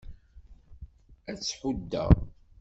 [1.31, 2.09] Ad t-huddeɣ.